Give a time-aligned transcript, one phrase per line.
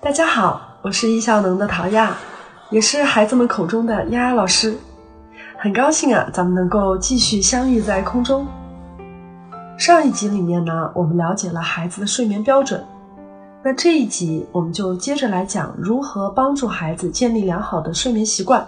[0.00, 2.16] 大家好，我是易效能的陶亚，
[2.70, 4.76] 也是孩子们口中的丫丫老师。
[5.58, 8.46] 很高兴啊，咱们能够继续相遇在空中。
[9.78, 12.84] 上一集里面呢，我们了解了孩子的睡眠标准。
[13.62, 18.64] 那这一集我们就接着来讲如何帮助孩子建立良好的睡眠习惯。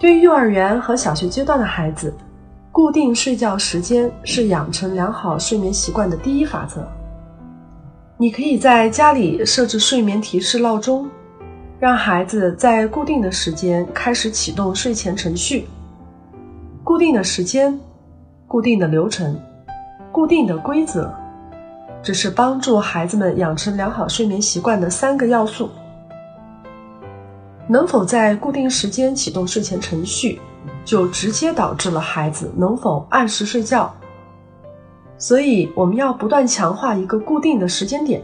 [0.00, 2.14] 对于幼儿园和小学阶段的孩子，
[2.72, 6.88] 固定睡觉时间是养成良好睡眠习惯的第一法则。
[8.20, 11.08] 你可以在家里设置睡眠提示闹钟，
[11.78, 15.68] 让孩子在固定的时间开始启动睡前程序。
[16.82, 17.78] 固定的时间、
[18.48, 19.40] 固定的流程、
[20.10, 21.14] 固定的规则。
[22.02, 25.70] 这是帮助孩子们养成良好睡眠习惯的三个要素。
[27.68, 30.40] 能否在固定时间启动睡前程序，
[30.84, 33.94] 就直接导致了孩子能否按时睡觉。
[35.18, 38.22] 所以，我们要不断强化一个固定的时间点，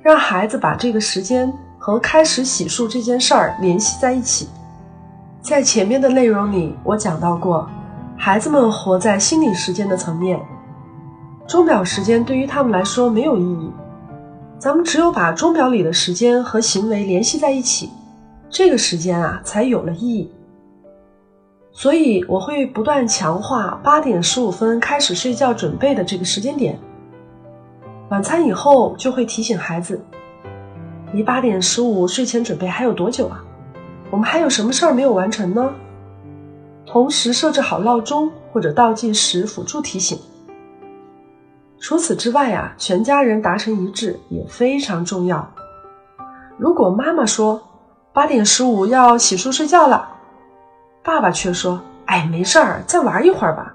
[0.00, 4.48] 让孩子把这个时间和开始洗漱这件事儿联系在一起。
[5.42, 7.68] 在前面的内容里，我讲到过，
[8.16, 10.40] 孩子们活在心理时间的层面。
[11.46, 13.70] 钟表时间对于他们来说没有意义，
[14.58, 17.90] 咱们只有把钟表里的时间和行为联系在一起，
[18.48, 20.30] 这个时间啊才有了意义。
[21.76, 26.78] 所以我会不断强化八点十五分开始睡觉准备的这个时间点。
[28.08, 30.02] 晚餐以后就会提醒孩子，
[31.12, 33.44] 离八点十五睡前准备还有多久啊？
[34.10, 35.70] 我们还有什么事儿没有完成呢？
[36.86, 40.18] 同时设置好闹钟或者倒计时辅助提醒。
[41.78, 45.46] 除此之外啊，全家人达成一致也非常重要。
[46.56, 47.60] 如果妈妈说
[48.14, 50.15] 八点十五要洗漱睡觉了，
[51.06, 53.72] 爸爸却说：“哎，没事儿，再玩一会儿吧。”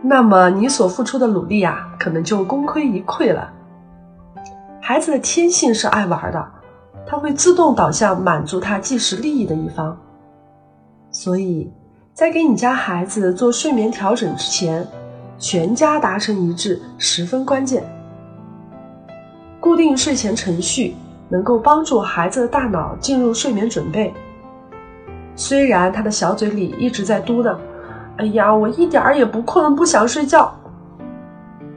[0.00, 3.52] 那么你所付出的努力啊，可能就功亏一篑了。
[4.80, 6.42] 孩子的天性是爱玩的，
[7.06, 9.94] 他会自动导向满足他即时利益的一方。
[11.10, 11.70] 所以
[12.14, 14.88] 在给你家孩子做睡眠调整之前，
[15.38, 17.84] 全家达成一致十分关键。
[19.60, 20.96] 固定睡前程序
[21.28, 24.14] 能够帮助孩子的大脑进入睡眠准备。
[25.36, 27.56] 虽然他的小嘴里一直在嘟囔
[28.18, 30.52] ：“哎呀，我一点儿也不困，不想睡觉。”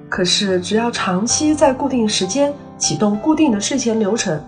[0.09, 4.41] 可是只要长期在固定时间启动固定的睡前流程，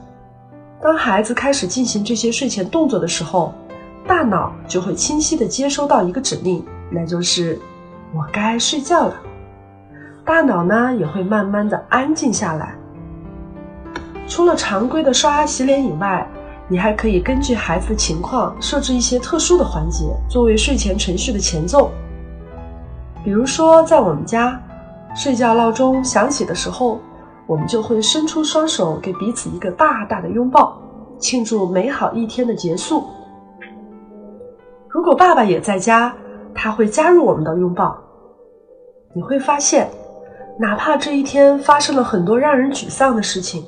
[0.81, 3.53] 当孩子开始进行这些睡前动作的时候，
[4.07, 7.59] 大脑就会清晰的接收到一个指令，那就是。
[8.13, 9.13] 我该睡觉了，
[10.25, 12.75] 大脑呢也会慢慢的安静下来。
[14.27, 16.27] 除了常规的刷牙洗脸以外，
[16.71, 21.91] 你还可以根据孩子的情况设置一些特殊的环节，作为睡前程序的前奏。
[23.25, 24.57] 比如说，在我们家，
[25.13, 26.97] 睡觉闹钟响起的时候，
[27.45, 30.81] 我们就会伸出双手，给彼此一个大大的拥抱，
[31.19, 33.03] 庆祝美好一天的结束。
[34.87, 36.15] 如果爸爸也在家。
[36.53, 37.97] 他会加入我们的拥抱，
[39.15, 39.89] 你会发现，
[40.59, 43.63] 哪怕这一天发生了很多让人沮丧的事情，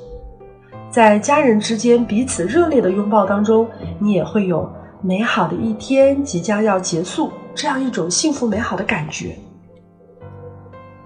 [0.94, 3.68] 在家人之间彼此热烈的拥抱当中，
[3.98, 4.72] 你也会有
[5.02, 9.36] 美好的一天即将要结束这样一种幸福美好的感觉。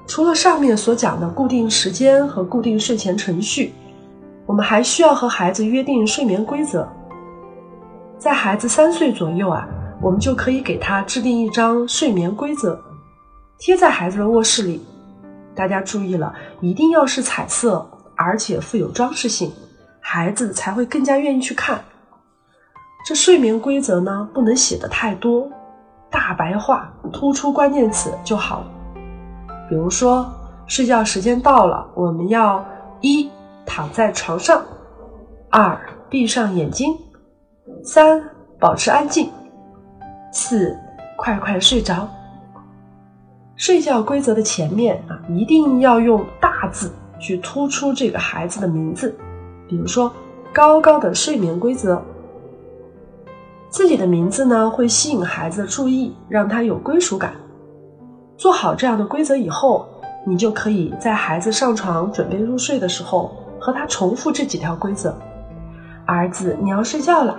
[0.06, 3.72] 除了上面所讲的固定时间和固定睡前程序，
[4.44, 6.86] 我们还需要和孩子约定睡眠规则。
[8.18, 9.66] 在孩子三岁左右啊。
[10.02, 12.78] 我们就可以给他制定一张睡眠规则，
[13.58, 14.80] 贴在孩子的卧室里。
[15.56, 17.84] 大家注意了，一定要是彩色，
[18.14, 19.50] 而且富有装饰性，
[20.10, 21.78] 孩子才会更加愿意去看。
[23.04, 25.46] 这睡眠规则呢，不能写的太多，
[26.10, 28.64] 大白话，突出关键词就好。
[29.68, 30.26] 比如说，
[30.66, 32.64] 睡觉时间到了，我们要
[33.02, 33.30] 一
[33.66, 34.62] 躺在床上，
[35.50, 36.96] 二闭上眼睛，
[37.84, 38.18] 三
[38.58, 39.30] 保持安静。
[40.32, 40.74] 四，
[41.18, 42.08] 快快睡着。
[43.56, 49.14] 睡觉规则的前面啊，一定要用大字去突出这个孩子的名字，
[49.68, 50.10] 比如说
[50.52, 52.02] 高高的睡眠规则。
[53.70, 57.32] 自己的名字呢，会吸引孩子的注意，让他有归属感。
[58.36, 59.86] 做好这样的规则以后，
[60.26, 63.30] 你就可以在孩子上床准备入睡的时候，
[63.60, 65.14] 和他重复这几条规则。
[66.06, 67.36] 儿子，你要睡觉了。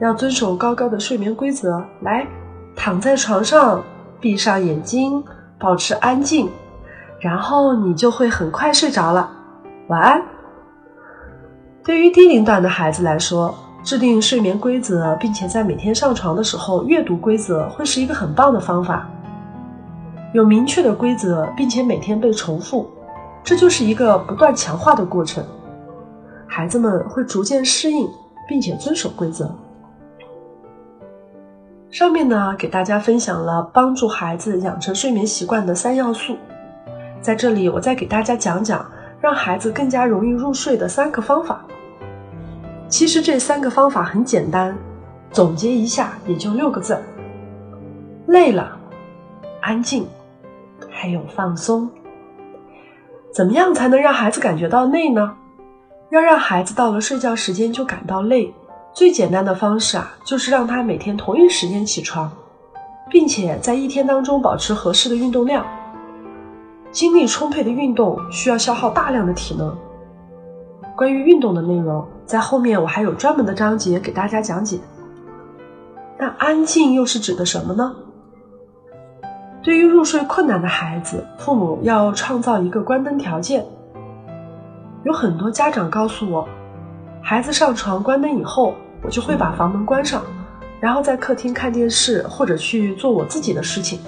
[0.00, 2.26] 要遵守高高的睡眠规则，来，
[2.74, 3.82] 躺在床上，
[4.20, 5.22] 闭上眼睛，
[5.58, 6.48] 保持安静，
[7.20, 9.30] 然后你就会很快睡着了。
[9.88, 10.22] 晚安。
[11.88, 19.08] 对于低龄段的孩子来说，制定睡眠规则，并且在每天上床的时候阅读规则，会是一个很棒的方法。
[20.34, 22.86] 有明确的规则，并且每天被重复，
[23.42, 25.42] 这就是一个不断强化的过程，
[26.46, 28.06] 孩子们会逐渐适应，
[28.46, 29.50] 并且遵守规则。
[31.88, 36.36] 上面呢，给大家分享了帮助孩子养成睡眠习惯的三要素，
[37.22, 38.84] 在这里我再给大家讲讲
[39.22, 41.64] 让孩子更加容易入睡的三个方法。
[42.88, 44.76] 其实这三个方法很简单，
[45.30, 46.98] 总结一下也就六个字：
[48.26, 48.78] 累了、
[49.60, 50.06] 安静，
[50.90, 51.88] 还有放松。
[53.30, 55.36] 怎么样才能让孩子感觉到累呢？
[56.10, 58.52] 要让孩子到了睡觉时间就感到累。
[58.94, 62.32] 最简单的方式啊，就是让他每天同一时间起床，
[63.10, 65.64] 并且在一天当中保持合适的运动量。
[66.90, 69.76] 精力充沛的运动需要消耗大量的体能。
[70.96, 74.78] 关于运动的内容，在后面我还有专门的章节给大家讲解。
[76.18, 77.96] 那安静又是指的什么呢？
[79.62, 83.64] 对于入睡困难的孩子，父母要创造一个关灯条件。
[85.04, 86.46] 有很多家长告诉我，
[87.22, 88.74] 孩子上床关灯以后。
[89.00, 90.24] 我就会把房门关上，
[90.80, 94.00] 然后在客厅看电视或者去做我自己的事情。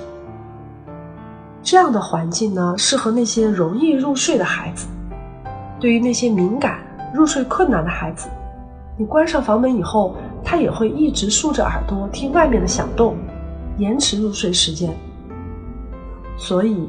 [1.62, 4.88] 这样的环境呢，适合那些容易入睡的孩子。
[5.78, 6.80] 对于那些敏感、
[7.12, 8.28] 入睡困难的孩子，
[8.96, 10.14] 你关上房门以后，
[10.44, 13.16] 他也会一直竖着耳朵听外面的响动，
[13.78, 14.94] 延迟入睡时间。
[16.36, 16.88] 所以，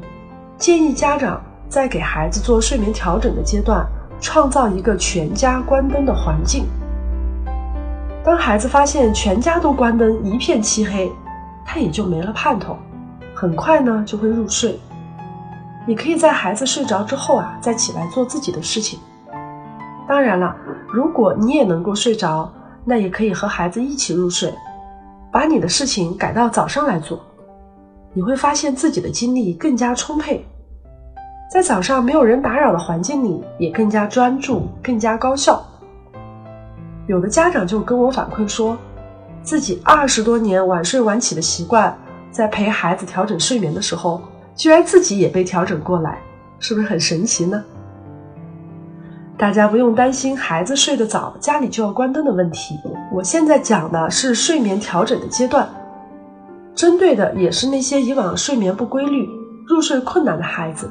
[0.57, 3.85] 建议家长在给孩子做睡眠调整的阶段，
[4.19, 6.65] 创造一个全家关灯的环境。
[8.24, 11.12] 当孩子发现全家都关灯，一片漆黑，
[11.65, 12.77] 他也就没了盼头，
[13.33, 14.79] 很快呢就会入睡。
[15.88, 19.00] 你可以在孩子睡着之后啊，再起来做自己的事情。
[20.12, 20.54] 当然了，
[20.92, 22.52] 如果你也能够睡着，
[22.84, 24.54] 那也可以和孩子一起入睡，
[25.31, 27.18] 把你的事情改到早上来做。
[28.12, 30.46] 你会发现自己的精力更加充沛，
[31.50, 35.66] 在早上没有人打扰的环境里，也更加专注，更加高效。
[37.08, 38.78] 有的家长就跟我反馈说，
[39.42, 41.98] 自己二十多年晚睡晚起的习惯，
[42.31, 44.22] 在陪孩子调整睡眠的时候，
[44.58, 46.19] 居然自己也被调整过来，
[46.60, 47.63] 是不是很神奇呢？
[49.41, 52.79] 大家不用担心孩子睡得早，家里就要关灯的问题。
[53.11, 55.67] 我现在讲的是睡眠调整的阶段，
[56.75, 59.27] 针对的也是那些以往睡眠不规律、
[59.67, 60.88] 入睡困难的孩子，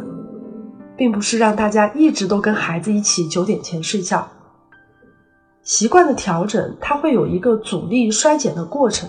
[0.97, 4.27] 并不是让大家一直都跟孩子一起九点前睡觉。
[5.63, 9.09] 习惯的调整，它会有一个阻力衰减的过程。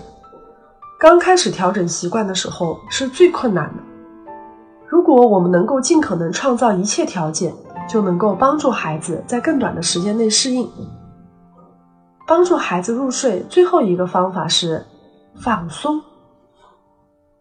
[1.00, 3.82] 刚开始调整习惯的时候是最困难的。
[4.86, 7.52] 如果我们能够尽可能创造一切条件，
[7.88, 10.68] 就能够帮助孩子在更短的时间内适应。
[12.26, 14.84] 帮助孩子入睡最后一个方法是
[15.36, 16.00] 放松。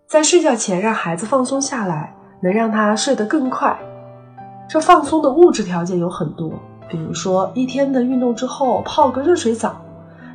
[0.08, 3.78] 在睡觉前让孩子放松下来，能让他睡得更快。
[4.68, 6.52] 这放松的物质条件有很多。
[6.90, 9.80] 比如说，一天的运动之后泡个热水澡，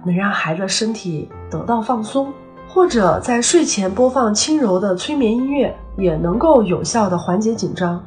[0.07, 2.29] 能让孩子身体得到放松；
[2.67, 8.03] 或者在睡前播放轻柔的催眠音乐，也能够有效的缓解紧张。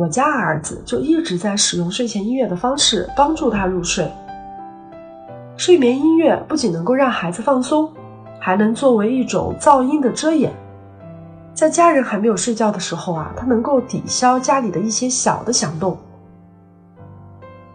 [0.00, 4.10] 我家儿子就一直在使用睡前音乐的方式帮助他入睡。
[5.58, 7.86] 睡眠音乐不仅能够让孩子放松，
[8.38, 10.50] 还能作为一种噪音的遮掩。
[11.52, 15.98] 在家人还没有睡觉的时候啊，它能够抵消家里的一些小的响动。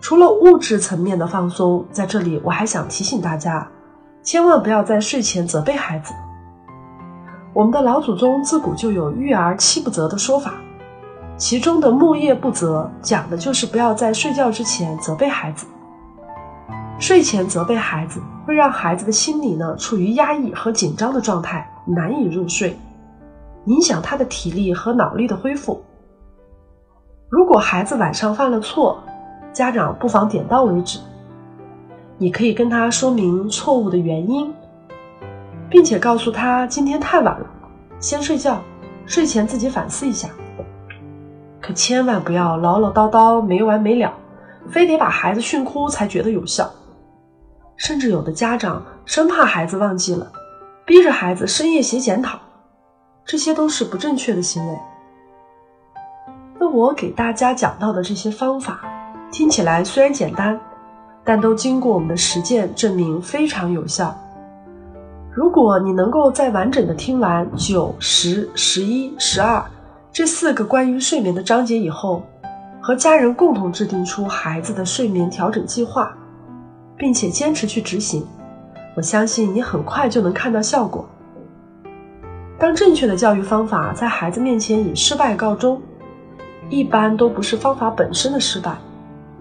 [0.01, 3.67] 除了物质层面的放松，在这里我还想提醒大家，
[4.23, 6.11] 千万不要在睡前责备孩子。
[7.53, 10.55] 我们的老祖宗自古就有“育儿七不责”的说法，
[11.47, 15.67] 其中的“木叶不责”讲的就是不要在睡觉之前责备孩子。
[16.97, 22.75] 睡前责备孩子，会让孩子的心理呢处于压抑和紧张的状态，难以入睡，
[23.65, 25.83] 影响他的体力和脑力的恢复。
[27.29, 28.97] 如果孩子晚上犯了错，
[29.53, 30.97] 家长不妨点到为止。
[32.17, 34.51] 你可以跟他说明错误的原因，
[35.69, 37.45] 并且告诉他今天太晚了，
[37.99, 38.59] 先睡觉，
[39.05, 40.27] 睡前自己反思一下。
[41.65, 44.13] 可千万不要唠唠叨叨没完没了，
[44.69, 46.71] 非得把孩子训哭才觉得有效。
[47.75, 50.31] 甚至有的家长生怕孩子忘记了，
[50.85, 52.37] 逼着孩子深夜写检讨，
[53.25, 54.77] 这些都是不正确的行为。
[56.59, 58.81] 那我给大家讲到的这些方法。
[59.31, 60.59] 听起来虽然简单，
[61.23, 64.15] 但都经过我们的实践证明非常有效。
[65.33, 69.65] 如果你能够再完整的听完九、十、十一、十二
[70.15, 72.23] 这四个关于睡眠的章节以后，
[72.81, 76.15] 和家人共同制定出孩子的睡眠调整计划，
[76.95, 78.25] 并且坚持去执行，
[78.95, 81.05] 我相信你很快就能看到效果。
[82.57, 85.81] 当正确的教育方法在孩子面前以失败告终，
[86.69, 88.73] 一般都不是方法本身的失败，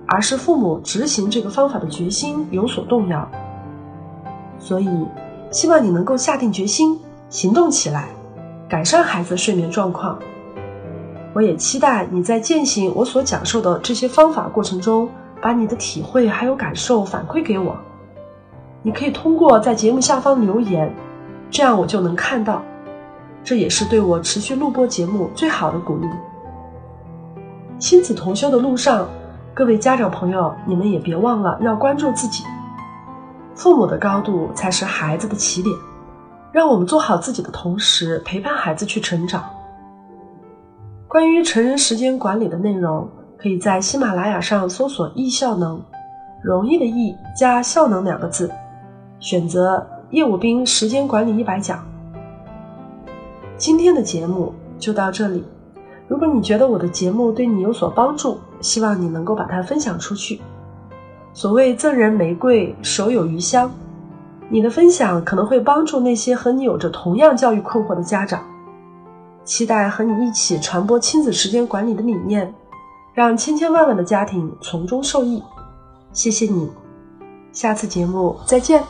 [0.08, 3.30] 而是父母执行这个方法的决心有所动摇。
[4.58, 4.88] 所以，
[5.52, 8.08] 希望你能够下定决心行动起来，
[8.68, 10.18] 改善孩子睡眠状况。
[11.34, 15.08] 我也期待你在践行我所讲授的这些方法过程中，
[15.42, 17.76] 把你的体会还有感受反馈给我。
[18.82, 20.94] 你可以通过在节目下方留言，
[21.50, 22.62] 这样我就能看到。
[23.42, 26.08] 这也是对我持续录播节目最好的鼓励。
[27.78, 29.08] 亲子同修的路上，
[29.52, 32.44] 各位家长朋友，你们也别忘了要关注自己。
[33.54, 35.74] 父母的高度才是孩子的起点，
[36.52, 39.44] 让我们做好自己的同时，陪伴孩子去成长。
[41.14, 45.80] 关于成人时间管理的内容，可以在喜马拉雅上搜索“易效能”，
[46.42, 48.50] 容易的易加效能两个字，
[49.20, 51.86] 选择叶武兵时间管理一百讲。
[53.56, 55.44] 今天的节目就到这里。
[56.08, 60.40] 如果你觉得我的节目对你有所帮助，希望你能够把它分享出去。
[61.32, 63.70] 所谓赠人玫瑰，手有余香。
[64.48, 68.42] 你的分享可能会帮助那些和你有着同样教育困惑的家长。
[69.44, 72.54] 期待和你一起传播亲子时间管理的理念，
[73.12, 75.42] 让千千万万的家庭从中受益。
[76.12, 76.70] 谢谢你，
[77.52, 78.82] 下次节目再见。